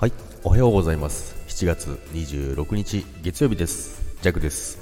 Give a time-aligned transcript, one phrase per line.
[0.00, 1.36] はいおはようございます。
[1.46, 4.02] 7月26日月曜日です。
[4.22, 4.78] ジャクです。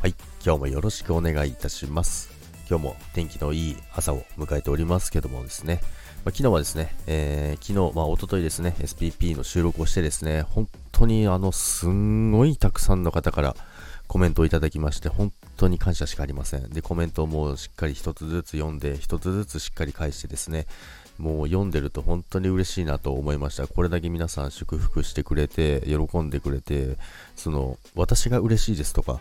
[0.00, 0.14] はい
[0.44, 2.30] 今日もよろしくお願いいたします。
[2.68, 5.80] 今日も天気のいい朝を迎えておりますけどもですね、
[6.24, 13.54] まあ、昨日はですね、えー、昨日、まあ、一昨日ですね、SPP の収録をしてですね、本当にあの、すんごいたくさんの方から
[14.06, 16.70] コメントをいただきまして、本当に感謝しかありません。
[16.70, 20.66] で、コメントをもうしっかり一つずつ読んで、一つずつしっかり返してですね、
[21.18, 23.66] もう読んでると本当に嬉しいなと思いました。
[23.66, 26.96] これだけ皆さん祝福してくれて、喜んでくれて、
[27.36, 29.20] その、私が嬉しいですとか、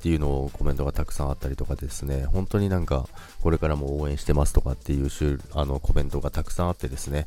[0.00, 3.06] っていうのをコメントがたくさんあったりとかですね、本当になんか、
[3.42, 5.10] これからも応援してますとかっていう
[5.52, 7.26] あのコメントがたくさんあってですね、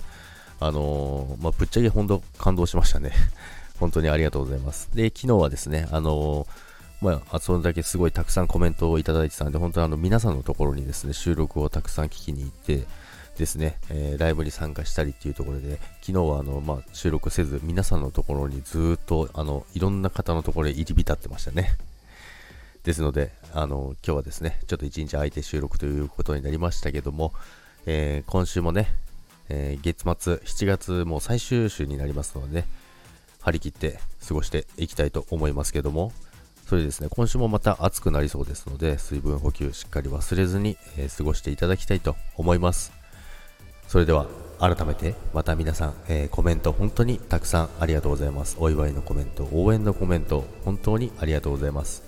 [0.60, 3.12] あのー、まあ、ぶっちゃけ本当感動しましたね。
[3.80, 4.90] 本当にありがとうございます。
[4.96, 6.74] で、昨日はですね、あのー
[7.04, 12.88] まあ、それだけすごいたくさんコメントをいただいてたんで、本当にあの皆さんのところにですね、収録をたくさん聞きに行って、
[13.38, 21.78] ですね、えー、ライブに参加したりっていうところで、昨日はあの、まあ、収録せず、皆さんのところにずっと、あの、いろんな方のところへ入り浸ってましたね。
[22.84, 27.34] ですので、あの、今日はですね、ちょっと一日空いて収録ということになりましたけども、
[27.86, 28.88] えー、今週もね、
[29.50, 32.68] えー、月末、7月もう最終週になりますので、ね、
[33.42, 36.12] 張り切って過ごしていきたいと思いますけども、
[36.68, 43.03] それですね、今週もまた暑くなりそうですので、水分補給しっかり忘れずに、えー、過ごしていただきたいと思います。
[43.88, 44.28] それでは
[44.60, 48.56] 改めてまた皆さん、えー、コメント本当にたくさんありがとうございます。
[48.60, 52.04] お祝いのコメント応援のコメント本当にありがとうございます。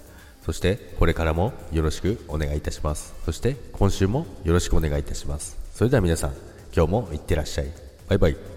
[0.46, 3.14] そしてこれからもよろしくお願いいたします。
[3.26, 5.58] そして今週もよろしくお願いいたします。
[5.74, 6.34] それでは皆さん
[6.76, 7.68] 今日もいってらっしゃい。
[8.08, 8.55] バイバイ。